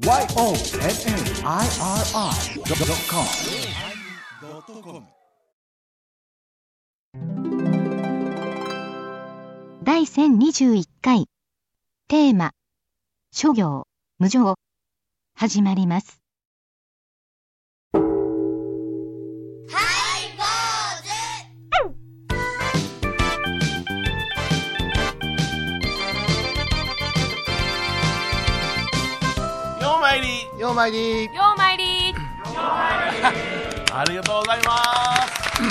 [0.00, 0.24] YONNIRI.com
[9.82, 11.26] 第1021回。
[12.08, 12.52] テーマ。
[13.30, 13.86] 諸行。
[14.18, 14.54] 無常。
[15.36, 16.19] 始まります。
[30.86, 31.24] いり。
[31.26, 32.10] ようまいり。
[32.10, 33.24] ようまいり。
[33.92, 34.76] ありがとうございま
[35.26, 35.30] す。
[35.52, 35.66] すい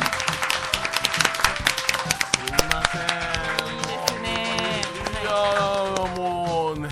[2.74, 2.98] ませ
[4.20, 4.24] ん。
[4.24, 4.82] ね
[5.22, 6.88] いやーもうね。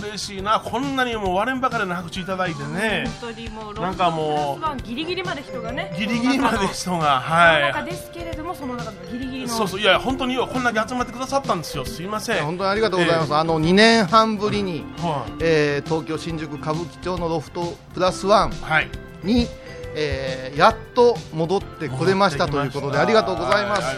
[0.00, 0.60] 嬉しいな。
[0.60, 3.04] こんなにもう割れんばかりの拍手いただいてね。
[3.20, 9.44] 本当にもうなんかもうロンドンプラスワンギリギリまで人がねギリギリまで人がはですけれどもその中のギリギリの。
[9.44, 11.84] いそうそういや本当によこんだけ集まってくださったんですよ。
[11.84, 12.44] すいません。
[12.44, 18.90] 本当にありがとうございます、あの2年半ぶりに、はえー東京新宿歌舞伎町のロフトプラスワンい、はい、
[19.22, 19.46] に、
[19.94, 23.96] えーやっと戻ってこれましたということでありがとうございます、はい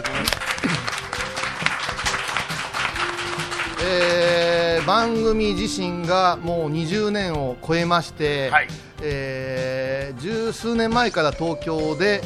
[3.83, 8.67] えー番組自身がもう20年を超えまして、はい。
[9.03, 12.21] えー十数年前から東京で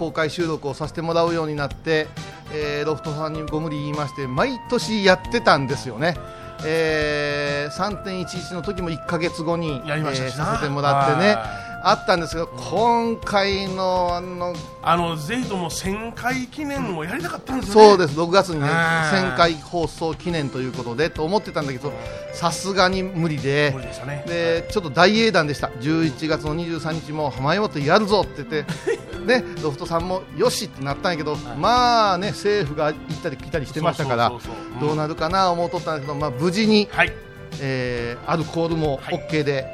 [0.00, 2.08] 公開収録をさせてもらうようになって、
[2.54, 6.16] えーロフトさんにご無理言いまして毎年やってたんですよね。
[6.64, 17.88] えー3.11の時も1か月後にやりましたえーさせてもらってねはあったんですけど今回のあのあのぜひとも1000回記念をやりたかったんですよね。
[17.88, 18.18] そうです。
[18.18, 21.92] 6月にねあー1000回放送記念ということでと思ってたんだけど
[22.34, 23.72] さすがに無理で。
[23.74, 24.24] 無理でね。
[24.26, 25.68] でちょっと大英断でした。
[25.68, 28.64] 11月の23日も浜山とやるぞって言って
[29.26, 34.32] ねロフトさんもよしってなったんやけど、まあね政府が行ったり来たりしてましたから
[34.80, 37.12] どうなるかな思うとったんですけど、まあ、無事に、はい。
[37.60, 39.28] えーアルコールもはい。
[39.28, 39.66] OK で、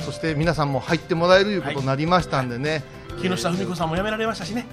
[0.00, 2.84] そして皆さんも入ってもらえるいうことになりましたんでね、
[3.20, 4.66] 木下富美子さんも辞められましたしね。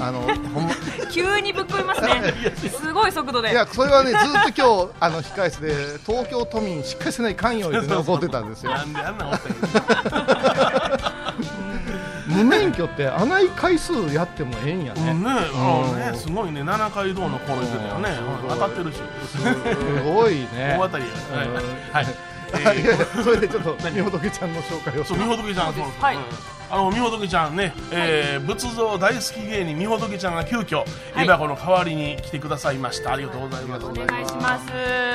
[0.00, 0.20] あの
[0.54, 0.70] ほんま。
[1.10, 2.34] 急にぶっ込みますね。
[2.56, 3.50] すごい速度で。
[3.50, 5.74] いやそれはねずっと今日あの控え室で
[6.06, 8.72] 東京都民しっかりせない関与で、ね、怒ってたんですよ。
[8.72, 10.93] なんであんな思ったんや
[12.34, 18.10] 無免許って穴井回数やってもええんやね、うんね、あのね、すごいね、七階堂の頃言ってたよね、
[18.48, 19.38] 当たってるし、す
[20.02, 20.76] ごいね。
[20.78, 21.38] 大当たりや。
[21.38, 21.48] はい。
[21.48, 21.54] うん。
[21.92, 22.06] はい。
[23.24, 26.16] それでちょっとみほとけちゃんの紹介をそう、みほとけちゃん、そうはい。
[26.16, 26.22] うん
[26.70, 30.84] あの、みほとけちゃんね、えー仏像大好き芸人みほとけちゃんが急遽、
[31.16, 33.12] エバコの代わりに来てくださいました。
[33.12, 33.86] ありがとうございます。
[33.86, 34.72] お願いします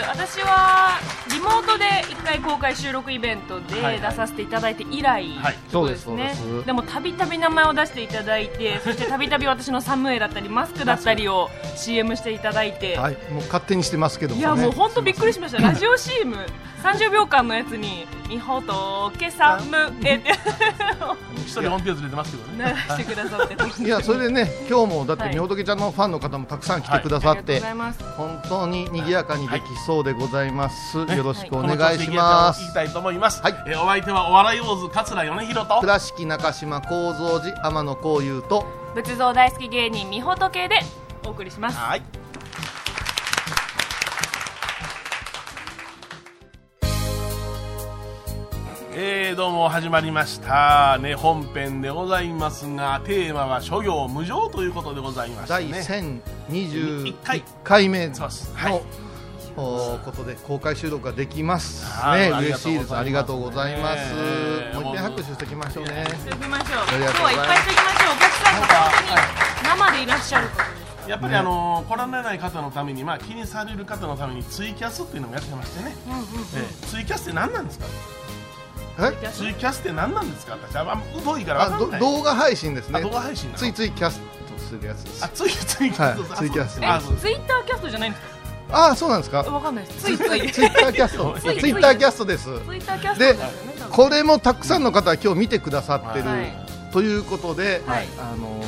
[0.07, 0.99] 私は
[1.31, 3.83] リモートで一回公開収録イベントではい。
[3.83, 5.55] はい出させていただいて以来、はい。
[5.71, 6.33] そうですね。
[6.65, 13.13] でもたびたび名前を出していただいてそしてたびたび私のサムエだったりマスクだったりを CM していただいて、はい。
[13.31, 15.61] もう勝手にしてますけども、いね、やもう本当びっくりしました。
[15.61, 16.35] ラジオ CM
[16.81, 20.31] 30秒間のやつに「みほとけサムエ」っ て
[21.45, 22.75] 一人本ページ出てますけどね。
[22.89, 27.59] 流してくださっていやそれでね今日もだってはいみほとけちゃんのファンの方もたくさん来てくださって、
[28.17, 32.67] 本当に賑やかにできそうでございます、ねよろしくお願いします、い。
[32.67, 33.41] きたいと思います。
[33.41, 33.55] はい。
[33.67, 35.79] えーお相手はお笑い坊主桂米宏と。
[35.79, 38.65] 倉敷中島幸三寺天野幸雄と。
[38.95, 40.79] 仏像大好き芸人みほとけで
[41.25, 41.77] お送りします。
[41.77, 42.28] はい。
[49.01, 50.97] えー、どうも始まりました。
[51.01, 55.79] ね本編でございますがテーマは諸行無常ということでございまして第ね
[56.51, 57.87] 1021回回。
[57.87, 58.53] 目のそうです。
[58.57, 58.81] はい。
[59.55, 61.89] おことで公開収録ができますね。
[62.11, 62.21] はい。
[62.23, 62.93] ありが嬉しいです。
[62.93, 64.13] ありがとうございます。
[64.13, 66.05] ねもう一回拍手しておきましょうね。
[66.05, 66.69] しておきましょう。
[66.99, 68.15] 今日はいっぱいしておきましょう。
[68.15, 70.47] お客さんが本当に生でいらっしゃる。
[71.07, 77.85] やっぱりあの来られない方のために、まあ、気にされる方のためにツイキャスっていうのもやってましてね、えーツイキャスって何なんですか？
[77.87, 78.18] え
[79.33, 80.57] ツイキャスって何なんですか？
[80.61, 81.99] 私はあいからかんない。
[81.99, 82.99] ど動画配信ですね。
[82.99, 84.23] あ動画配信ついついキャスト
[84.63, 85.25] するやつです。
[85.25, 88.23] あツイツイキャスはいツイキャスあそうえツイッターキャストじゃないんです
[88.71, 89.43] ああそうなんですか？
[89.43, 90.05] かわかんないです。
[90.05, 90.51] ついつい。
[90.51, 91.35] ツイッターキャスト。
[91.41, 92.43] ついツイッターキャストです。
[92.43, 93.35] ツイッターキャストで
[93.89, 96.53] これもたくさんの方が今日見てくださってるはい。
[96.91, 98.07] ということで、はい。
[98.19, 98.61] あの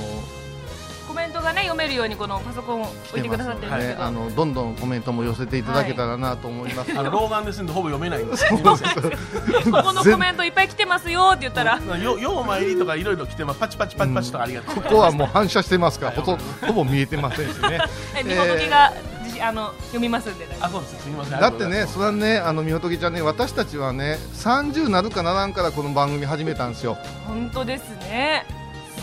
[1.12, 6.98] コメントがね読めるようにこのパソコンを置いてくださってるんですけど、ねあのどんどんコメントも寄せていただけたらなと思います。
[6.98, 8.48] あの老眼ですんでほぼ読めないんです。
[8.50, 11.82] ここのコメントいっぱい来てますよって言ったら。
[12.02, 13.60] よよう参りとかいろいろ来てます。
[13.60, 17.82] パチパチパチパチとかありがとう、 ここはもう反射してますから、ほとほぼ見えてませんしね。
[18.16, 18.94] えみほとけが、
[19.34, 20.46] じあの読みますんで。
[20.46, 21.04] 大丈夫あそうです。
[21.04, 26.98] すみませんだってね、それはね、あのみほとけちゃんね、私たちはね、30なるかならんからこの番組始めたんですよ。
[27.28, 28.46] 本当ですね。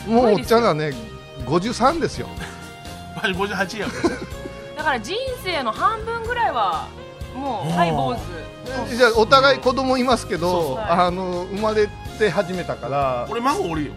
[0.08, 0.92] もうおっちゃんがらね、
[1.46, 2.28] 53ですよ。
[3.16, 3.86] 私58や
[4.76, 6.88] だから人生の半分ぐらいは
[7.34, 11.88] もうハイ坊主じゃあお互い子供いますけどあの生まれ
[12.18, 13.26] て始めたから。
[13.30, 13.92] 俺孫おるよ。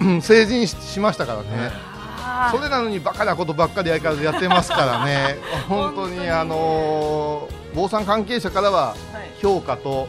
[0.00, 1.72] うん 成人ししましたからね。
[2.20, 5.38] あそれなのにバカなことばっかり相変わらずやってますからね。
[5.68, 6.30] 本当にに。
[6.30, 9.30] あのー坊さん関係者からはーはい。
[9.40, 10.08] 評価と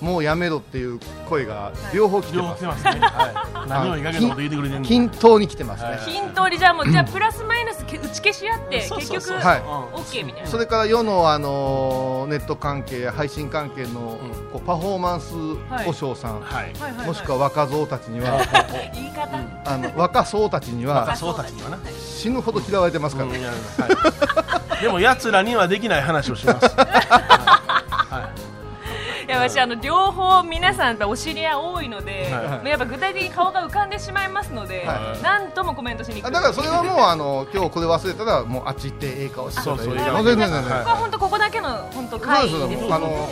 [0.00, 2.64] もうやめろっていう声が両方来てます。
[2.64, 2.90] ますね。
[3.00, 5.90] は何をいい加減なこと言ってくれてんのい均等に来てますね。
[5.90, 5.98] はい。
[6.06, 9.60] 均等にじゃあもうじゃあプラスマイナスけ打ち消し合って結局はい。
[9.60, 10.48] オッケーみたいな。
[10.48, 13.92] それから世の、あのーネット関係や配信関係の、ん。
[14.52, 15.32] こうパフォーマンス
[15.84, 17.06] 保証さん、はい。
[17.06, 18.40] もしくは若造たちには、
[18.94, 19.38] 言い方。
[19.64, 21.78] あの若僧たちには若そうたちにはな。
[21.98, 23.36] 死ぬほど嫌われてますから、うん。
[23.36, 24.82] いやはい。
[24.82, 26.66] でも奴らにはできない話をします。
[26.76, 27.47] はいや
[29.38, 32.68] 私あの両方皆さんお知り合い多いので、はい。
[32.68, 35.22] やっぱ具体的に顔が浮かんでしまいますので、はい。
[35.22, 36.28] なんともコメントしにくい。
[36.28, 39.94] あだからそれはもうあの今日これ忘れたらもうあっち行ってええ顔してそうそう。
[39.94, 40.78] いなるほど全然全然。
[40.78, 42.94] ここは本当ここだけの本当会議ですのでそうです。
[42.94, 43.24] あのはい。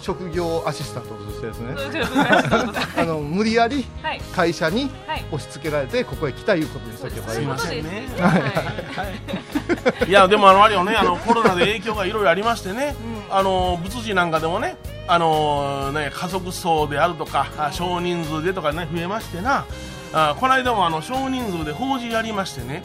[0.00, 1.74] 職業アシスタントとしてですね。
[1.76, 2.72] そうですは
[3.02, 3.86] あの無理やりい。
[4.34, 5.24] 会社にはい。
[5.32, 7.34] 押し付けられてここへ来たいうことにしとけばいい。
[7.34, 7.84] そういうことです。
[7.84, 9.04] ねは
[10.06, 10.08] い。
[10.08, 10.12] い。
[10.12, 12.94] やでもあのあれよねあのコロナで影響がいろいろありましてね、
[13.30, 14.76] あの仏事なんかでもね
[15.08, 19.66] あのね家族層であるとかあ少人数でとかね増えましてな。
[20.12, 22.82] あこの間もあの少人数で法事やりましてね。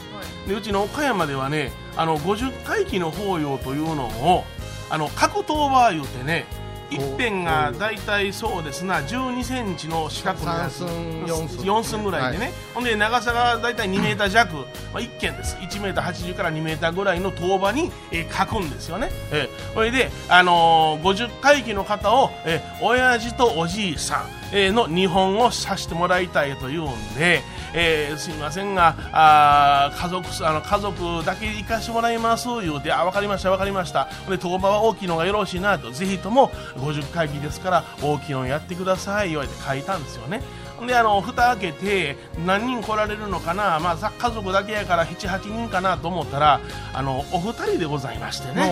[0.47, 4.44] でうちの岡山ではねあの50回忌の法要というのを
[4.89, 6.45] あの格闘場言うてね
[6.91, 10.79] 一辺が大体そうですな12センチの四角のやつ。
[10.79, 11.59] 三寸四寸。
[11.65, 14.63] 4寸ぐらいでね、ほんで長さが大体2メーター弱、ま
[14.95, 15.55] あ、1軒です。
[15.55, 27.42] 1メーター80から2メーターぐらいの塔場に、えー書くんですよね、えーそれで、あのー50回忌の方を、えー親父とおじいさん、えーの2本をさせてもらいたいというんで、
[27.74, 34.09] えーすいませんがあー家族あの家族だけ行かしてもらいます言うてあ分かりました分かりました。
[34.30, 35.92] で当場は大きいのがよろしいなと。
[35.92, 39.30] ぜひとも50回忌ですから大きいのやってください。
[39.30, 40.42] 言われて書いたんですよね。
[40.88, 46.59] であの蓋開けて何人来られるのかな、まあ、さ家族だけやから78人かなと思ったら
[46.94, 48.68] あのお二人でございましてね、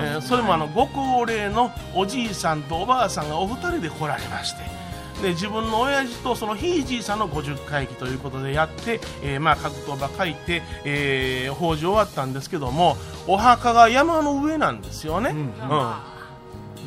[0.00, 4.81] えーそれもあのご高齢のおじいさんとおばあさんがお二人で来られまして
[5.22, 12.96] で自分の親父とそのひいじいさんの50回忌ということでやって、えーまあ、格闘場書いて、えー法事終わったんですけども
[13.26, 15.52] お墓が山の上なんですよね、うん。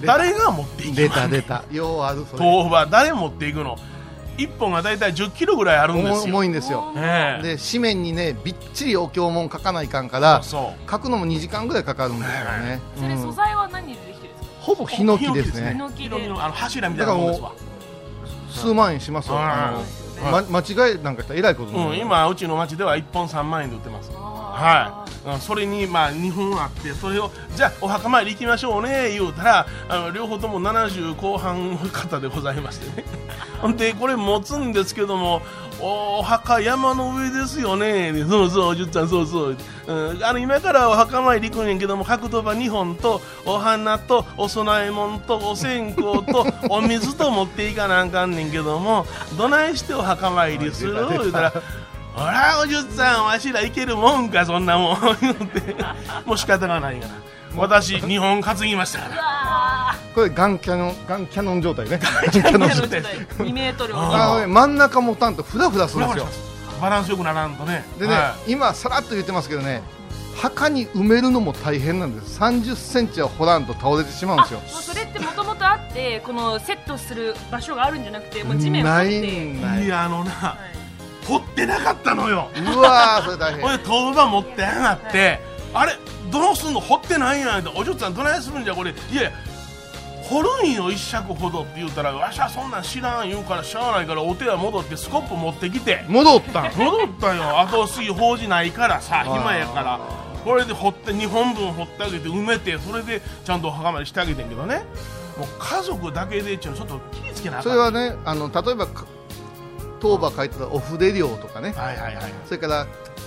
[0.06, 1.64] 誰が持っていき出ますた出た。
[1.72, 2.44] ようあるそれ。
[2.44, 3.78] 豆腐は誰持っていくの
[4.38, 6.34] ？1本が大体1 0キロぐらいあるんですよ。
[6.34, 6.94] 重いんですよ。
[6.98, 7.44] ええ。
[7.56, 13.22] で紙面にねびっちりお経文書かないかんからそう書くのも2時間ぐらいかかるんですよね、それうん。
[13.22, 14.56] 素材は何でできてるんですか？
[14.60, 15.74] ほぼヒノキですヒね。
[15.76, 16.04] ノキで。
[16.04, 17.54] ヒノキのあの柱みたいなもんですわ
[18.56, 24.12] 数万円しますよ、ま、間違いなんかしたらえらいことになる、うん、今うちの町では1本3万円で売ってます。
[24.12, 33.06] はい、うんそれにまあ2本あってそれをじゃあお墓参り行きましょうね言うたらあの両方とも70後半の方でございましてね。
[33.62, 35.42] ほ んでこれ持つんですけども
[35.82, 38.12] お墓山の上ですよね。
[38.14, 39.58] でそうそうおじゅっちゃんそうそう、
[39.88, 49.06] うん、あの今からお墓参り行くんやけども格闘場2本とお花とお供え物とお線香と お水と持っていかなあかんねんけども
[49.38, 50.94] どないしてお墓参りする？
[51.10, 51.54] 言うたら
[52.16, 54.98] ほらおじゅっさんわしらいけるもんかそんなもん。
[56.26, 57.14] もう仕方がないから。
[57.58, 59.96] 私2本担ぎましたから。
[60.14, 62.00] これガンキャノンガンキャノン状態ね。
[62.02, 66.28] ガンキャノン状態2メートル真ん中持たんとフラフラするんですよ
[66.82, 67.86] バランスよくならんとね。
[68.00, 69.82] でね、は今さらっと言ってますけどね
[70.36, 72.40] 墓に埋めるのも大変なんです。
[72.40, 74.60] 30センチは掘らんと倒れてしまうんですよ。
[74.60, 80.75] もうそれってもともとあってこのセットする場所があるんじゃなくてもう地面を掘っないてんないいやあのなはい
[81.28, 82.50] 掘ってなかったのよ。
[82.56, 83.62] うわーそれ大変。
[83.62, 85.40] ほいで豆腐持ってやがって、
[85.74, 85.94] あれ
[86.32, 86.80] どうすんの？
[86.80, 87.60] 掘ってないやん。
[87.60, 88.92] ってお嬢さんどないするんじゃこれ。
[88.92, 89.32] いや
[90.24, 96.04] 掘るんよ一尺ほどって言うたらわしはそんなん知らん言うからしゃあないからお手は戻ってスコップ持ってきて。
[96.08, 96.74] 戻ったん？
[96.76, 97.60] 戻ったよ。
[97.60, 100.00] 後継ぎ法事ないからさ暇やから。
[100.44, 104.84] これで掘って2本分掘ってあげて埋めてそれでちゃんとお墓参りしてあげてんけどね。
[105.38, 107.72] もう家族だけでっちょっと気ぃつけなあかん。
[107.72, 109.06] それはねあの例えばか
[110.06, 111.72] 当場書いてたらお筆料とかね。
[111.72, 112.34] はいはいはい。
[112.46, 112.86] それから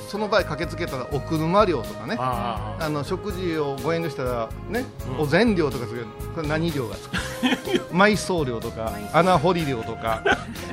[0.08, 2.16] その場合駆けつけたらお車料とかね。
[2.18, 4.84] あああの食事をご遠慮したらね、
[5.16, 5.20] うん。
[5.22, 6.06] お膳料とかする。
[6.36, 7.16] これ何料がつく？
[7.92, 10.22] 埋葬料とか穴掘り料とか。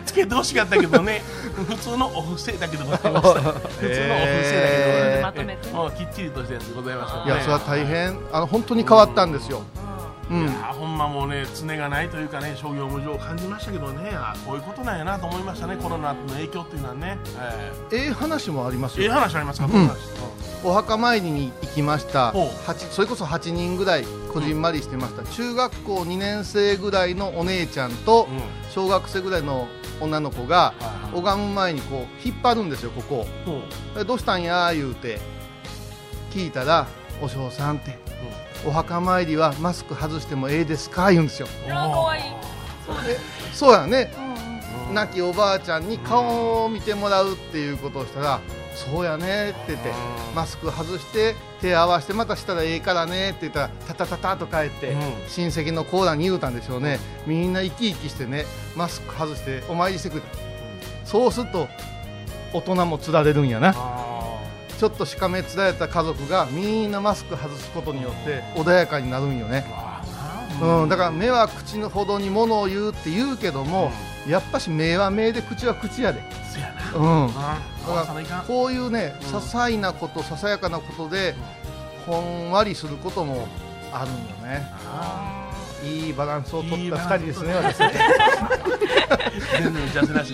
[0.06, 1.24] つけてほしかったけどね。
[1.68, 3.42] 普通のお布施だけでございました。
[3.42, 5.22] 普通のお布施だけでございました、へー。
[5.24, 5.70] まとめて。
[5.72, 8.20] もうきっちりとしたやつでございました、いやそれは大変。
[8.32, 9.85] あの本当に変わったんですよ、うん
[10.30, 14.12] いやーほんまもうね常がないというかね商業無常を感じましたけどね。
[14.14, 19.72] あこういうことなんやなと思いましたねコロナの影響っていうのはね、えええ話もありますー、ええよ話ありますか、ん。
[19.72, 19.90] どん
[20.64, 22.34] お墓参りに行きました。
[22.92, 28.38] それこそ8人ぐらいこじんまりしてました、中学校2年生ぐらいのお姉ちゃんとうん。
[28.38, 28.42] うん
[28.76, 29.70] 小学生ぐらいの
[30.02, 30.74] 女の子が
[31.14, 33.26] 拝む前にこう引っ張るんですよここ。
[34.04, 35.18] どうしたんや言うて
[36.32, 36.86] 聞いたら
[37.24, 37.98] 「お嬢さん」って
[38.66, 41.48] 「お墓参りはマスク外してもええですか?」言うんですよ。
[43.54, 44.12] そうやね。
[44.18, 44.30] うんうん。
[44.30, 44.36] うん
[44.94, 48.40] 亡きおばあちゃんに顔を見てもらうっていうことをしたら
[48.76, 50.36] 「そうやね」って言ってうん。
[50.36, 55.02] マスク外して手合わせてまたしたらええからねって言ったらタタタタと帰って、うん。
[55.28, 57.00] 親戚のコーラに言うたんでしょうね。
[57.26, 58.46] みんな生き生きしてね
[58.76, 60.28] マスク外してお参りしてくれた
[61.04, 61.68] そうすると
[62.54, 63.70] 大人もつられるんやな。
[63.76, 64.05] あ
[64.78, 69.66] ちょっとしかめつられた家族がみんなマスク外すことによって穏やかになるんよね。
[70.62, 73.92] うん、だから目は口のほどにものを言うって言うけども、
[74.28, 76.22] やっぱし目は目で口は口やで、
[76.96, 79.28] うん、あー合わさないかんこういうね、うん。
[79.28, 81.36] 些細なこと、ささやかなことで、
[82.06, 83.48] ほんわりすることも
[83.92, 84.20] あるんよ
[84.58, 84.72] ね。
[84.86, 85.42] あ
[85.84, 87.12] いいバランスを取ったいいバランス。
[87.12, 87.54] 2人ですね、
[89.62, 90.34] 全然打ち合わせなし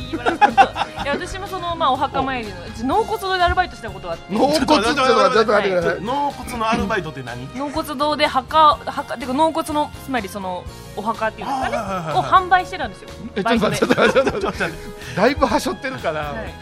[1.28, 4.34] 私もそのまあお墓参りのうち納骨堂でアルバイトしたことがあって。
[4.34, 6.02] 納骨っていうのはちょっと待ってください。
[6.02, 7.48] 納骨のアルバイトって何？
[7.56, 10.64] 納骨堂で墓墓てか納骨のつまりその
[10.96, 11.78] お墓っていうかね？
[11.78, 13.10] を販売してたんですよ。
[13.36, 13.76] えちょバイトで。
[13.76, 14.74] っと待って、ちょっと待って、
[15.16, 16.54] だいぶはしょってるから、はい。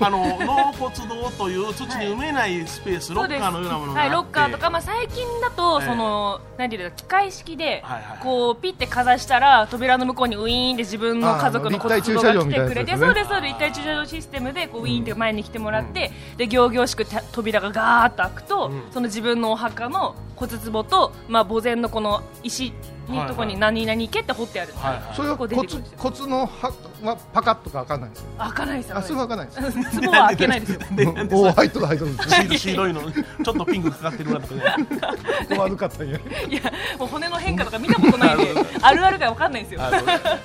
[0.00, 4.14] あの納骨堂という土地に埋めないスペース、ロッカーのようなものがあって。
[4.14, 5.86] はい、ロッカーとか、まあ、最近だと、ええ。
[5.86, 13.06] そのなんていうか機械式で、はいはいこうピッてかざしたら扉の向こうにウィーンで自分の家族のああの立体駐車場みたいなやつですね。
[13.06, 18.82] そうですそうです立体駐車場システムでこうウィーンって前に来てもらって、で行々しくた扉がガーッと開くと、うん。
[18.92, 22.72] その自分のお墓の骨壺と、まあ、墓前のこの石
[23.08, 23.28] にはいはい。
[23.28, 25.14] とこに何々家って掘ってある、はいはい。
[25.14, 25.98] それはこう出骨てくるんですよ。
[25.98, 28.26] 骨のははパカッとか開かないんですよ。
[28.38, 30.00] 開かないですよあ、それは開かないです。
[30.00, 30.80] 壺は開けないですよ。
[31.32, 32.58] おお、入っとる入っとる。
[32.58, 34.62] 白いのちょっとピンクかかってるなとかね。
[35.58, 36.18] 悪かったんや。
[36.48, 36.60] いや
[36.98, 39.80] もう骨の変化とか見たことないんで あるあるが分かんないんですよ。
[39.82, 40.38] あ そうでなんか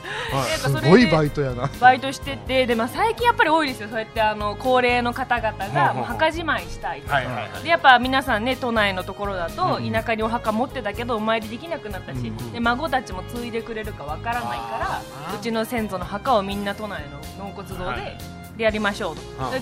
[0.82, 1.70] すごいバイトやな。
[1.80, 7.64] バイトしててで、まあ、最近やっぱり多いですよそうやってあの高齢の方々がもう墓じまいしたいとはいはいはい。
[7.64, 17.04] でやっぱ皆さんね都内のところだとうん田舎にお墓持ってたけどお参りできなくなったし、うんで孫たちも継いでくれるかわからないからうちの先祖の墓をみんな都内
[17.38, 18.02] の納骨堂はい。
[18.02, 18.38] で。
[18.58, 19.22] でやりましょうと。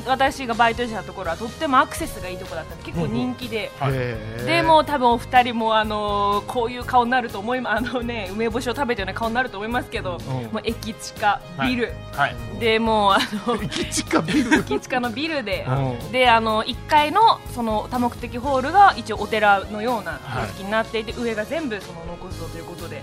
[0.09, 3.91] 私がバイトしてたところはとってもアクセスがいいところだったんで結構人気で、はい。
[3.93, 4.45] へー。
[4.45, 10.21] でもう多分お二人もあのーこういう顔になると思いまあのね梅干しを食べたような顔になると思いますけど、ん。
[10.21, 12.35] もう駅近ビル、はい。
[12.61, 14.55] でもうあの駅近ビル？
[14.63, 16.11] 駅近のビルで、うん。
[16.13, 23.01] であの1階のその多目的ホールが一応お寺のような形式になっていて、上が全部その納骨堂ということで。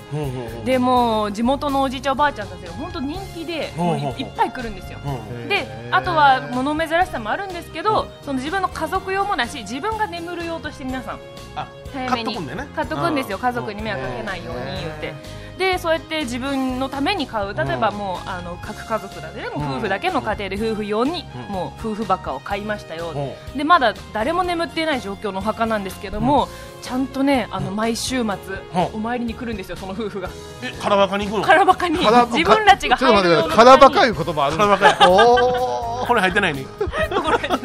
[0.65, 3.73] でもう地元のおじいちゃんおばあちゃんたちが本当人気で
[4.19, 4.99] いいっぱい来るんですよ。
[5.05, 11.21] うんであとは物珍しさもあるんですけど、その自分の家族用もだし自分が眠る用として皆さん
[11.57, 12.35] あ早めに
[12.75, 13.43] 買っとくんですようん。
[13.43, 15.15] 家族に迷惑かけないように言って。
[15.59, 21.53] でそうやって自分のために買う例えばもうあの各家族だでねもう夫婦だけの家庭で夫婦用にうん。
[21.53, 23.13] もう夫婦ばっかを買いましたよ。
[23.13, 26.49] ほでまだ誰も眠っていない状況のお墓なんですけども、
[26.83, 30.29] ちゃんとねあの毎週末お参りに来るんですよその夫婦が。
[30.29, 30.31] う
[30.63, 31.45] えカラバカに行くの？
[31.45, 32.09] カラバカに自
[32.45, 33.57] 分たちが入るような待ってください。
[33.57, 34.07] カラバカ。
[34.07, 34.89] いう言葉あるカラバカ。
[34.89, 36.07] や おお。
[36.07, 36.67] これ入ってないね。
[37.09, 37.59] と ころでね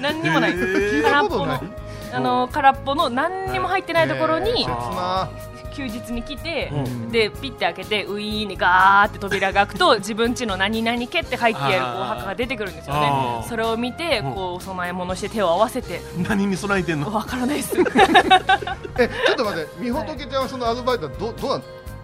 [0.00, 0.50] 何にもない。
[0.50, 0.90] へー。
[0.92, 1.60] 聞いたことない。
[2.14, 4.66] あの空っぽの何にも入ってないところに
[5.72, 7.10] 休日に来て、うん。
[7.10, 14.32] でピッて開けてウィーンにガーって扉が開くと 自分家の何々家って入ってやるお墓が出てくるんですよあねーそれを見てうん。
[14.34, 16.00] こうお供え物して手を合わせて。
[16.28, 17.12] 何に備えてんの？
[17.12, 17.76] わからないです。
[18.98, 21.62] え、ちょっと待って、みほとけちゃんはそのアルバイトはどどうなん？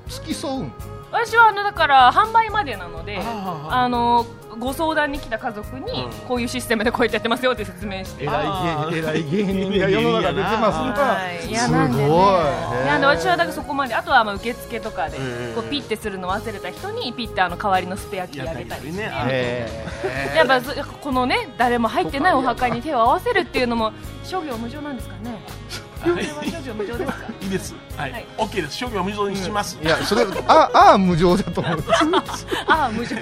[0.09, 0.73] 付き添うん？
[1.11, 4.27] 私はあのだから販売までなのであの
[4.59, 6.11] ご相談に来た家族にうん。
[6.27, 8.25] こういうシステムでこうやってやってますよって説明して。
[8.25, 8.99] 偉あー。
[8.99, 11.05] い芸偉い芸人が世の中出てますな。
[11.05, 11.49] はい。
[11.49, 12.09] いやすなんでね。
[12.09, 12.19] ごい
[12.85, 19.03] いやで私はだからそこまであとはまあ受付とかでうんこうピッてするの忘れた人にピッてあの代わりのスペアキーあげたりして
[20.35, 23.93] やっぱずこのね誰も入ってないお墓に手を合わせるっていうのも
[24.25, 25.39] 諸行無常なんですかね
[26.07, 27.47] い。
[27.47, 27.75] いです。
[27.97, 28.27] はい、はい。
[28.39, 28.77] オッケーです。
[28.77, 31.85] 商業無常にします、いやそれあああ無常だと思う。
[32.67, 33.17] あ あ無常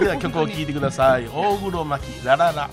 [0.00, 1.26] では曲を聴いてください。
[1.28, 2.70] 大黒摩季ラララ。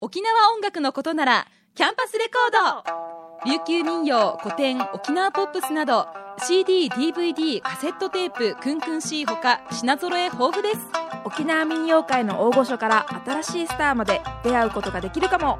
[0.00, 1.46] 沖縄音楽のことなら
[1.76, 6.06] キャンパスレコード琉球民謡古典沖縄ポップスなど
[6.46, 10.78] CD、DVD、カセットテープ、クンクン C ほか品揃え豊富です。
[11.24, 15.58] 沖縄民謡界の大御所から新しいスターまで出会うことができるかも。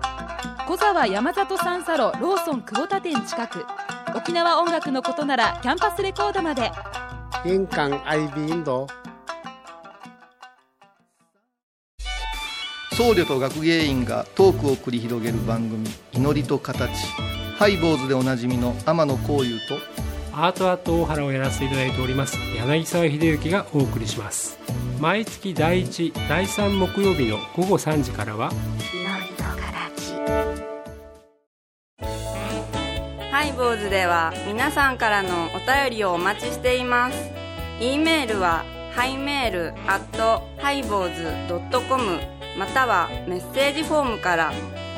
[0.68, 3.66] 小沢山里三佐路ローソン久保田店近く。
[4.14, 6.70] 沖縄音楽のことならキャンパスレコードまで。
[7.44, 8.86] 印港 IB 印度
[12.92, 16.88] 僧侶と学芸員がトークを繰り広げる番組「祈りと形」
[17.62, 19.78] ハイ坊主でおなじみの天野幸雄と
[20.32, 24.58] アートアート大原をやらせていただいております柳沢秀幸がお送りします
[24.98, 28.50] 毎月第1第3木曜日の午後3時からは
[33.30, 37.30] ハイボーズでは皆さんからのお便りをお待ちしています。
[37.80, 42.18] e メールはハイメールアットハイボーズドットコム
[42.58, 44.52] またはメッセージフォームから。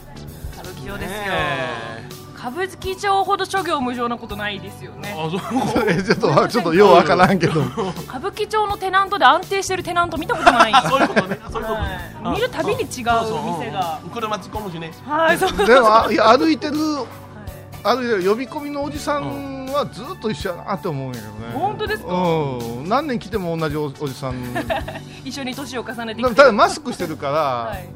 [0.53, 5.13] 歌舞伎町ですよ、ね歌舞伎町ほど諸行無常なことないですよね。
[5.17, 5.39] あそう。
[5.91, 7.61] えちょっとちょっとようわからんけど。
[8.07, 10.73] 歌舞伎町のテナントで安定してるテナント見たことない。
[10.89, 11.39] そういうことね。
[11.51, 12.11] そういうことね。
[12.23, 13.05] はい見るたびに違う店
[13.71, 13.99] が。
[14.03, 14.09] うん。
[14.09, 14.91] 車突っ込むしね。
[15.05, 15.65] はいそう。
[15.65, 16.75] でも歩いてる
[17.83, 21.53] 歩いてる呼び込みのおじさんはずっと一緒やなって思うんやけどね。
[21.53, 22.13] 本当ですか？
[22.13, 22.89] うん。
[22.89, 24.35] 何年来ても同じおおじさん。
[25.23, 27.89] 一緒に年を重ねていくでもただマスクしてるから、はい。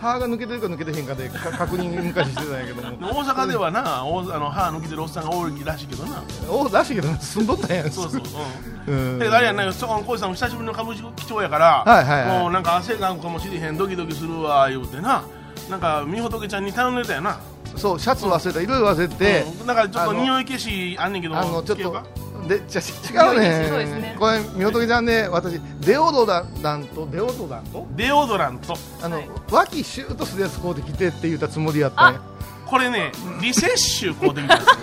[0.00, 2.96] 歯が抜けてるか抜けてへんかでか確認昔してたんやけども。
[3.20, 6.22] 大阪ではな大あの歯抜けてるおっさんが多いらしいけどな。
[6.48, 7.84] おらしいけど住んどったんや。
[7.84, 8.22] んそうそう、
[8.88, 9.16] う、うん。
[9.16, 12.38] んだけどあれやなそこさんも久しぶりの歌舞伎町やから、はいはいはい。
[12.38, 15.22] もうなんか汗かくかもしれへんドキドキするわ言うてな。
[15.68, 17.36] なんかみほとけちゃんに頼んでたよな
[17.80, 19.66] そうシャツ忘れたいろいろ忘れて、うん。
[19.66, 22.02] だからちょっと匂い消しあんねんけどあのちょっと
[22.48, 23.66] でじゃ違うね。
[23.68, 24.16] そうですね。
[24.18, 27.86] これみほとけちゃんね私デオドラントデオドラント？
[27.96, 28.74] デオドラント。
[29.02, 29.28] あの、はい。
[29.50, 32.20] 脇シュートするやつこうで着てって言ったつもりやったんや
[32.66, 34.76] これねリセッシュこうできたんですよ。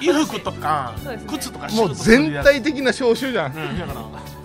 [0.12, 0.94] 衣服とか、
[1.26, 3.56] 靴とかシューもう全体的な消臭じゃん。
[3.56, 3.78] うん。
[3.78, 4.00] だから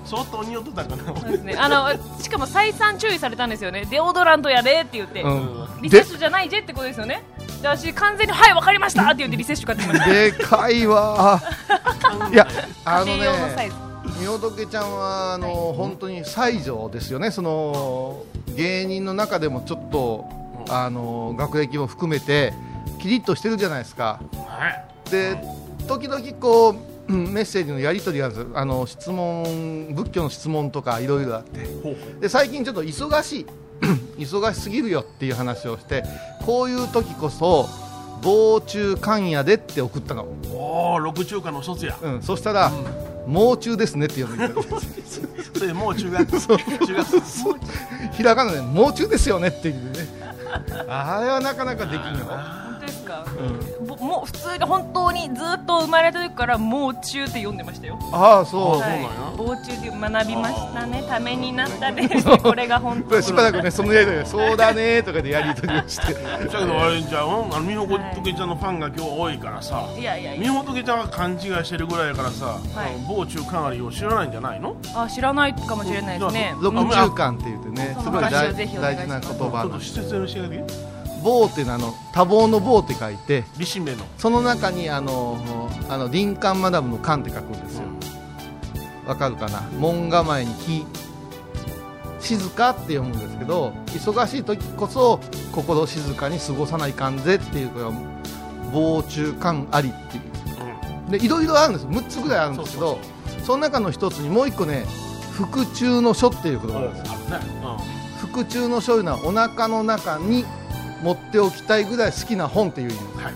[0.06, 1.20] 相当匂ってたんかな。
[1.20, 1.56] そうですね。
[1.58, 1.90] あの
[2.22, 3.86] しかも再三注意されたんですよね。
[3.90, 5.68] デオドラントやでって言って、うん。
[5.82, 7.24] リセッシュじゃないぜってことですよね。
[7.31, 7.31] で
[7.62, 10.10] 私完全にはいわかりましたって言ってリセッシュ買ってきました。
[10.12, 11.39] でかいわ。
[12.34, 12.47] いや
[12.84, 13.19] あのね
[13.69, 14.19] ズ。
[14.19, 17.30] みほとけちゃんはあの、本当に才女ですよね。
[17.30, 18.24] その
[18.56, 20.26] 芸人の中でもちょっと、
[20.69, 22.54] あの学歴も含めて
[23.00, 24.19] キリッとしてるじゃないですか。
[24.47, 25.10] はい。
[25.10, 25.38] で
[25.88, 31.67] 時々こううんメッセージのやり取りがあの質問仏教の質問とかいろいろあって。
[32.21, 33.45] で最近ちょっと忙しい
[34.17, 36.04] 忙しすぎるよっていう話をして
[36.46, 37.67] こういう時こそ
[38.22, 41.98] 防虫缶やでって送ったの、おお六中華の一つや。
[42.02, 42.72] うん、そしたら、
[43.28, 44.70] 猛虫ですねって呼んでくれて。
[45.60, 46.58] それもう中学 中
[46.94, 47.06] 学
[48.13, 50.08] ひらがなで猛虫ですよねって言ってね。
[50.88, 52.26] あれはなかなかできんよ、
[52.82, 53.26] ですか、
[53.88, 57.98] ぼもう普通に本当にずっと生まれた時からもう中って読んでましたよ。
[58.12, 59.10] ああそう、そうなんや。
[59.38, 61.04] 防虫って学びましたね。
[61.08, 69.84] ためになった ですこれが本当しばらくねそのやり取りでそうだねとかでやり取りをしてだけどあれじゃあ美穂とけちゃんのファンが今日多いからさ。
[69.98, 73.06] いやいやい美や穂とけちゃんは勘違いしてるぐらいやからさ、い。
[73.08, 74.76] 某中華割りを知らないんじゃないの？
[74.96, 76.56] あ知らないかもしれないですね。
[76.62, 76.89] 六うん。
[76.89, 80.90] 中間って言ってねすごい話大事な言葉ちょっとなんです施設のしてあげて
[81.24, 84.06] 棒っていうのはあの多忙の棒って書いて立身弁の。
[84.18, 85.38] その中にあの
[85.90, 87.84] あの林間マダムの間って書くんですよ。
[89.06, 89.62] わかるかな？
[89.80, 90.86] 門構えに木
[92.20, 95.20] 静かって読むんですけど忙しい時こそ
[95.52, 97.92] 心静かに過ごさないかんぜっていうから
[98.72, 100.24] 防虫感ありっていう。
[101.12, 101.88] でいろいろあるんです。
[101.88, 103.00] 6つぐらいあるんですけど
[103.44, 104.86] その中の一つにもう一個ね
[105.36, 107.14] 腹中の書っていう言葉なんですよ。
[107.14, 107.52] あるね、
[108.22, 110.46] 腹中の書いうのはお腹の中に
[111.02, 113.00] 持っておきたいぐらい好きな本っていう意味。
[113.24, 113.34] はい、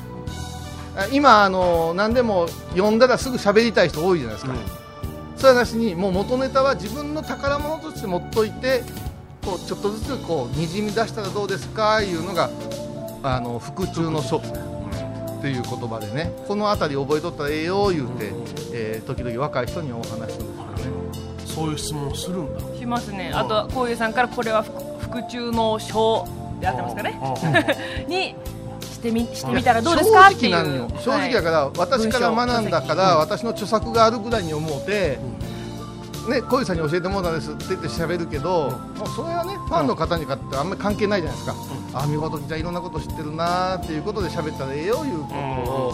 [0.98, 4.56] あ今あの何でも読んだらすぐ喋りたい人多いじゃないですか、
[5.38, 8.84] それはなしにもう元ネタは自分の宝物として持っといて
[9.44, 12.50] こうちょっとずつこうにじみ出したらどうですかいうのが
[13.24, 14.40] あの腹中の書。
[14.40, 14.48] で
[15.46, 18.32] っていう言葉でねこの辺り覚えとったらええよ言うて、
[18.74, 21.06] えー時々若い人にお話しするんですよね。
[21.46, 22.78] そういう質問をするんだ。
[22.78, 23.32] しますね。
[23.32, 25.78] あとはこういうさんからこれは腹腹中の
[26.66, 27.78] 症であってますかね？
[28.08, 28.36] に
[28.82, 30.28] してみしてみたらどうですか？
[30.30, 35.20] っていう正直なんよ正直だから、私から学んだから、私の著作があるぐらいに思うて、
[36.30, 41.56] ね、小遊さんに教えてもらったんですって言って喋るけど、もうそれはね、ファンの方にかってあんまり関係ないじゃないですか、
[41.94, 45.30] あ見事にじゃあいろんなこと知ってるなーっていうことで喋ったらええよいうこ
[45.66, 45.85] とを、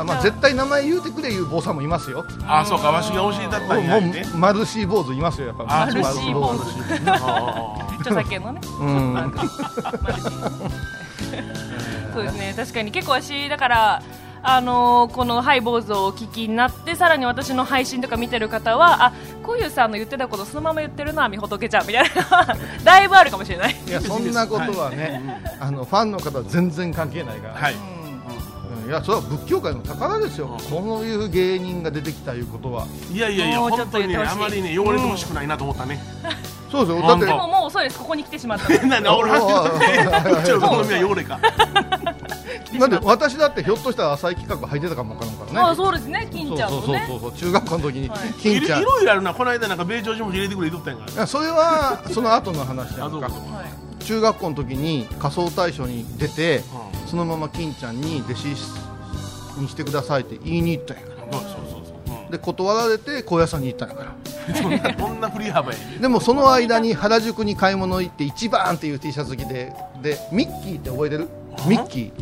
[0.00, 2.24] あまあ、絶対名前言うてくれいう坊さんもいますよ。
[2.46, 6.60] あそうかわしが教えたったんやもねうマルシー坊主いますよ、やっぱあマルシー坊主。
[7.06, 9.12] あ著作権のねうん。
[9.12, 10.70] マルシー。
[12.12, 14.02] そうですね確かに結構私だから
[14.42, 22.56] あのーこのハイボーズをお聞きになってさらに私の配信とか見てる方はあこういうさんの言ってたことそのまま言ってるなみほとけちゃんみたいな。
[22.82, 23.76] だいぶあるかもしれない。
[23.86, 27.74] いやそんなことはね、あのファンの方は全然関係ないから、はい。
[27.74, 27.99] うん
[28.90, 34.44] いやそれは仏教界の宝ですよ、こういう芸人が出てきたいうことは、いやいやいやもうちょ本当にねっと言ってほしい。
[34.44, 36.02] あまりね汚れてほしくないなと思ったね、
[36.72, 37.98] そうですよ、だってでももう遅いです。
[38.00, 38.68] ここに来てしまった。
[38.68, 40.40] の でなんだ俺は。
[40.42, 41.38] うちの好みは汚れか
[42.80, 45.60] なんで私だってひょっとしたら浅い企画入ってたかもわからんからね。
[45.70, 46.28] あそうですね。
[46.32, 47.06] 金ちゃんもね。
[47.06, 47.38] そうそうそうそう。
[47.38, 48.30] 中学校の時にはい。
[48.30, 49.34] い金ちゃん、いろいろいろあるな。
[49.34, 51.20] この間なんか米朝事務所入れてくれ言っとったんやから。
[51.20, 53.04] やそれはその後の話やか。
[53.06, 53.36] あどうんぞ
[54.00, 56.62] 中学校の時に仮装大賞に出て
[57.06, 58.44] うそのまま金ちゃんに弟子
[59.60, 64.10] にしてくださいって言いに行ったんやかんそうそうそうらで断られて高野山に行ったんやから。
[64.10, 64.20] うん
[64.52, 71.28] そんなどんな振り幅やねでもその間に原宿に買い物行って一番っていう T シャツ着てでミッキーって覚えてる？
[71.68, 72.12] ミッキー。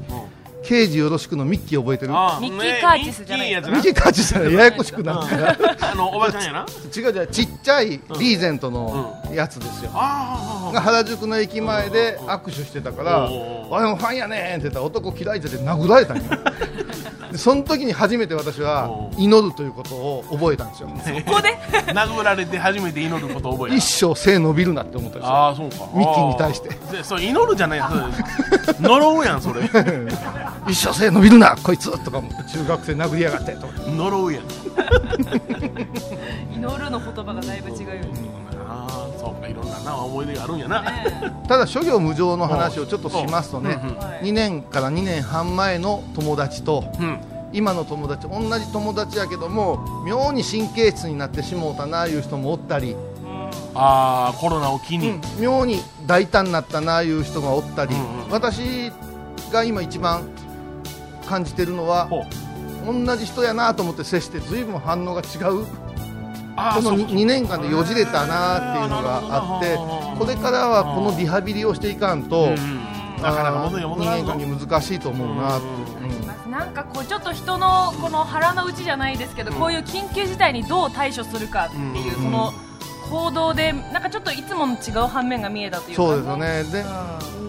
[0.62, 2.12] 刑事よろしくのミッキー覚えてる？
[2.14, 3.48] あミッキーカーチスじゃない。
[3.50, 3.70] ミッキーやつな。
[3.70, 6.66] ミッキーカーチしたらややこしくなってからあのおばちゃんやな。
[6.94, 16.22] 違う違うちっちゃいリーゼントのやつですよ、あが原宿の駅前で握手してたからおー「俺もファンやねん」って言ったら男嫌いって言って殴られたんよ
[17.30, 20.88] でその時に初めて私は祈るということを覚えたんですよ。
[21.26, 21.58] ここで？
[21.72, 23.76] あ殴られて初めて祈ることを覚えた。
[23.76, 25.34] 一生背伸びるなって思ったんですよ。
[25.34, 25.76] ああそうか。
[25.94, 26.70] ミッキーに対して。
[26.70, 28.88] でそう祈るじゃないそれ。
[28.88, 29.60] 呪うやんそれ。
[30.68, 33.72] 一生背伸びるなこいつとか思って中学生殴りやがってとか。
[33.88, 34.42] 呪うやん。
[36.54, 40.84] 祈るの言葉がだいぶ違うよねああそうかいろんなな思い出があるんやな。
[41.48, 43.88] ただ諸行無常の話をちょっとしますとねうん。
[43.90, 43.96] うん。
[43.96, 47.18] はい2年から2年半前の友達とうん。
[47.52, 52.94] 今の友達同じ友達やけども妙に神経質になってしもうたないう人もおったり、
[53.74, 55.20] ああコロナを機に、うん。
[55.40, 58.30] 妙に大胆になったないう人がおったり、うんうん。
[58.30, 58.92] 私
[59.50, 60.28] が今一番
[61.26, 62.08] 感じてるのは
[62.86, 65.66] 同じ人やなと思って接して随分反応が違う
[66.74, 67.12] このあーそうか。
[67.12, 69.76] 2, 年間でよじれたなっていうのがあって
[70.18, 72.54] これからはこのリハビリをしていかんと、うん
[73.18, 74.32] なかなか戻りあー戻らんぞ。
[74.32, 75.66] 人間関係難しいと思うなって、
[76.46, 76.48] う。
[76.48, 76.52] ん。
[76.52, 82.52] なんかこうちょっと人のこの腹の内じゃないですけど、こういう緊急事態にどう対処するかっていう、うんその
[83.10, 86.02] 行動でなんかちょっといつもの違う反面が見えたというか。
[86.02, 86.62] そうですよね。
[86.64, 86.84] で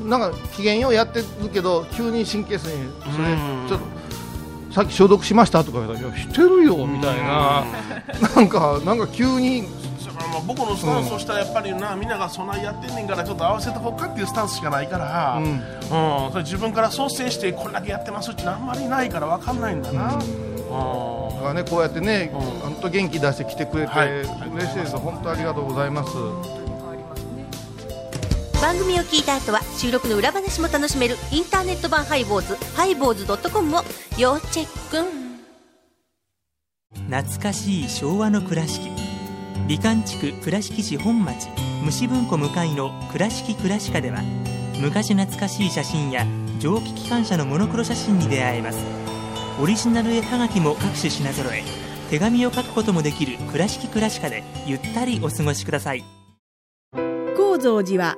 [0.10, 3.68] なんか機嫌ようやってるけど急に神経質にそれうん。
[3.68, 3.86] ちょっと
[4.72, 7.66] さっき消毒しましたとか言ったらいやしてるよみたいな。
[8.36, 9.64] なんかなんか急に。
[9.64, 15.56] だからまあ僕のスタンスとしたらやっぱりな、みんながそんなやってんねんからちょっと合わせてこうかっていうスタンスしかないから、ううん。
[15.56, 15.62] ん
[16.32, 20.20] それ自分から率先してこれだけやってますってあんまりないから分かんないんだな、うん。
[20.20, 22.40] だからねこうやってねうん。
[22.42, 24.10] 本当元気出して来てくれてはい。
[24.10, 24.98] 嬉しいです。
[24.98, 26.14] 本当ありがとうございます。
[28.62, 33.82] 番組を聞いた後は収録の裏話も楽しめるインターネット版ハイボーズハイボーズドットコムを
[34.18, 35.10] 要チェック。
[37.10, 38.90] 懐かしい昭和の倉敷。
[39.70, 41.48] 美観地区倉敷市本町
[41.86, 44.22] 虫文庫向かいの「倉敷倉歯科」では
[44.82, 46.28] 昔懐かしい写真や
[46.60, 48.80] 蒸気機関車のモノクロ写真に出会えます。
[49.62, 51.64] オリジナル絵はがきも各種品揃え
[52.10, 56.04] 手紙を書くこともできる「倉敷倉歯科」でゆったりお過ごしください。
[57.38, 58.18] 高蔵寺は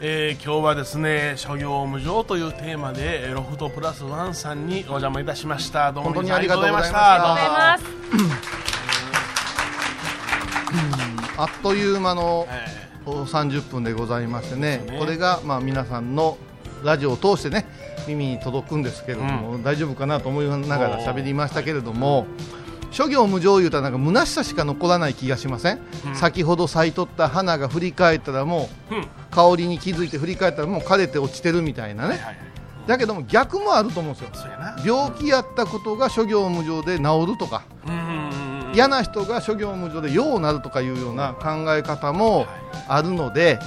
[0.00, 5.90] えー今日はですね諸行無常というテーマでえーロフトプラスワンさんにお邪魔いたしました。
[5.92, 7.14] どうも本当にありがとうございました。
[7.14, 8.28] ありがとうござい
[11.36, 12.46] まあっという間の
[13.06, 16.38] 30分でございましてね、これがまあ皆さんの
[16.84, 17.66] ラジオを通してね
[18.06, 22.26] 耳に届くんですけれども、大丈夫かなと思いながら喋りましたけれども、
[22.90, 26.14] 諸行無常言うたらなんか虚しさしか残らない気がしません、うん。
[26.16, 29.06] 先ほど咲いとった花が振り返ったらもう、うん。
[29.30, 32.18] 香りに気づいて振り返ったらもう枯れて落ちてるみたいなね、
[32.86, 34.30] だけども逆もあると思うんですよ。
[34.84, 37.62] 病気やったことが諸行無常で治るとか、
[38.74, 42.46] 嫌な人が諸行無常でようなるとかいうような考え方も
[42.88, 43.58] あるので、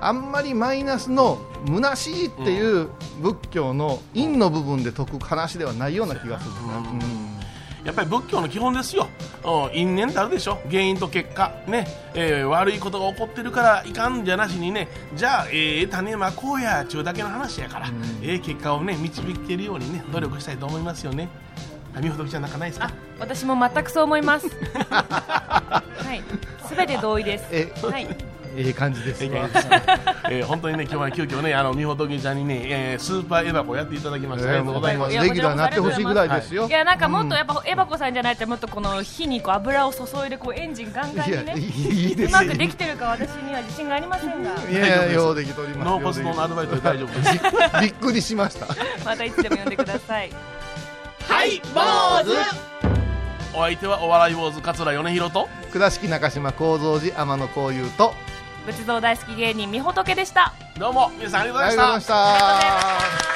[0.00, 2.88] あんまりマイナスの虚しいっていう
[3.22, 6.52] 仏教の陰の部分で説く話ではないような気がする、
[7.84, 9.08] やっぱり仏教の基本ですよ、
[9.44, 11.86] うん、因縁ってあるでしょ、原因と結果、ね。
[12.14, 17.88] えー悪いことが起こってるからいかんじゃなしにね、じゃあ、ええ種まこうやちゅうだけの話やから、
[18.22, 21.28] ええ結果をね導けるようにね努力したいと思いますよね。
[21.96, 22.90] あみほどきちゃんなんかないですか？
[23.20, 24.48] 私も全くそう思います。
[24.90, 25.82] は
[26.14, 26.22] い。
[26.66, 27.44] すべて同意です。
[27.52, 28.08] えはい
[28.56, 29.48] ええ感じですわ。
[30.30, 35.14] えー本当にね今日は急遽ねあのみほときちゃんにね、えースーパーエバコやっていただきまして、えーありがとうございます。
[35.16, 36.66] レギュラーになってほしいぐらいですよ。
[36.66, 42.30] いやなんかもっとやっぱエバコさんじゃないともっとこの火にこう油を注いでこうエンジンガンガンにねいやいいいいです。
[42.30, 44.50] うまくできてるか私には自信がありませんが。
[44.70, 45.90] いやいやようできております。
[45.90, 47.80] ノーコストのアルバイトで大丈夫です。
[47.82, 48.66] びっくりしました。
[49.04, 50.30] またいつでも呼んでください。
[51.28, 51.80] はい坊
[52.24, 52.74] 主。
[53.56, 55.48] お相手はお笑い坊主桂米広と。
[55.70, 58.14] 倉敷中島幸三寺天野幸雄と
[58.66, 60.54] 仏像大好き芸人みほとけでした。
[60.78, 62.14] どうも皆さんありがとうございました。
[62.14, 63.34] ありがとうございました。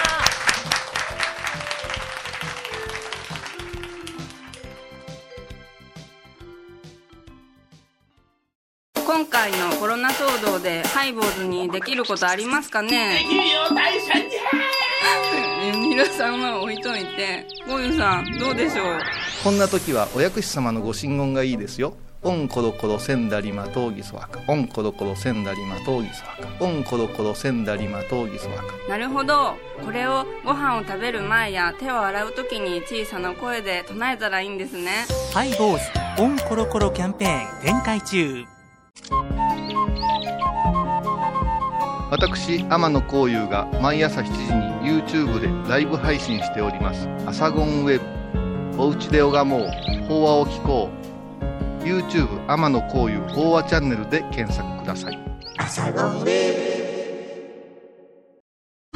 [9.04, 13.18] 今回のコロナ騒動でハイボーズにできることありますかね？
[13.18, 14.14] できるよ大社
[15.72, 17.46] に皆さんは置いといて。
[17.66, 18.98] ゴユさんどうでしょう？
[19.44, 24.40] こんな時はお薬師様のご神言がいいですよオンコロコロセンダリマトウギソワカ。
[24.48, 26.64] オンコロコロセンダリマトウギソワカ。
[26.64, 28.64] オンコロコロセンダリマトウギソワカ。
[28.88, 29.54] なるほど。
[29.84, 35.06] これをご飯を食べる前や手を洗う時に小さな声で唱えたらいいんですね。
[35.32, 38.44] ハイボーズオンコロコロキャンペーン展開中。
[42.10, 48.06] 私天野幸雄が毎朝7時に YouTube でライブ配信しております「アサゴンウェブ」
[48.82, 49.68] 「おうちで拝もう。
[50.08, 50.98] 法話を聞こう」
[51.88, 55.18] YouTube 天野幸雄法話チャンネルで検索ください。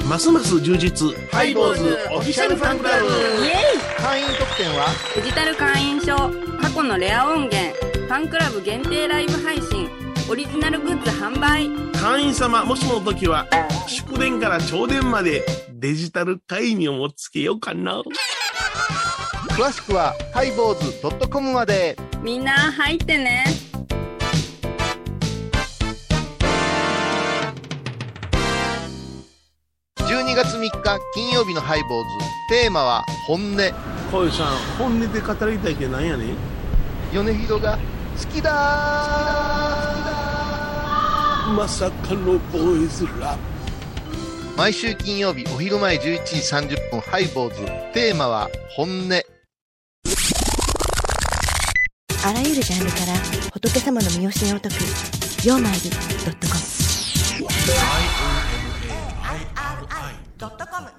[0.07, 3.07] ますます充実ハイボーズオフィシャルファンクラブ。
[3.07, 3.55] イエイ。
[3.97, 4.89] 会員特典は？
[5.17, 6.15] デジタル会員証
[6.61, 9.89] 過去のレア音源ファンクラブ限定ライブ配信
[10.31, 11.71] オリジナルグッズ販売。
[11.99, 13.47] 会員様もしもの時は
[13.89, 18.03] 祝電から朝電までデジタル会員をつけようかな。
[19.49, 23.45] 詳しくはハイボーズ .com までみんな入ってね。
[29.97, 32.05] 12月3日金曜日のハイボーズ。
[32.49, 33.57] テーマは本音。
[34.13, 36.37] こういうさん本音で語りたいってなんやねん？
[37.13, 38.53] 米広が好きだ
[41.57, 43.37] まさかのボーイズラ
[44.57, 47.65] 毎週金曜日お昼前11時30分ハイボーズ。
[47.93, 49.32] テーマは本音
[52.25, 53.15] あらゆるジャンルから
[53.53, 54.85] 仏様の身教えを解く
[55.45, 55.97] 「曜マイルド
[56.31, 56.61] ットコム」
[60.39, 60.93] 「IRI.com」